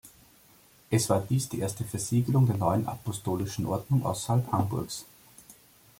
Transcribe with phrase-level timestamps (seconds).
[0.89, 5.05] Es war dies die erste Versiegelung der „neuen apostolischen Ordnung“ außerhalb Hamburgs.